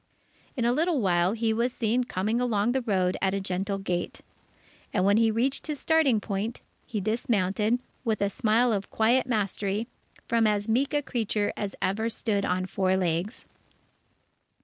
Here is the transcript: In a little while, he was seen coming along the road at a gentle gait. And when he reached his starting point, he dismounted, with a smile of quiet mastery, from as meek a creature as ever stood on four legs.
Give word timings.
In 0.57 0.65
a 0.65 0.71
little 0.73 0.99
while, 0.99 1.33
he 1.33 1.53
was 1.53 1.71
seen 1.71 2.05
coming 2.05 2.41
along 2.41 2.71
the 2.71 2.81
road 2.81 3.17
at 3.21 3.35
a 3.35 3.39
gentle 3.39 3.77
gait. 3.77 4.21
And 4.91 5.05
when 5.05 5.17
he 5.17 5.29
reached 5.29 5.67
his 5.67 5.79
starting 5.79 6.19
point, 6.19 6.59
he 6.87 6.99
dismounted, 6.99 7.77
with 8.03 8.19
a 8.19 8.31
smile 8.31 8.73
of 8.73 8.89
quiet 8.89 9.27
mastery, 9.27 9.87
from 10.27 10.47
as 10.47 10.67
meek 10.67 10.95
a 10.95 11.03
creature 11.03 11.53
as 11.55 11.75
ever 11.83 12.09
stood 12.09 12.45
on 12.45 12.65
four 12.65 12.97
legs. 12.97 13.45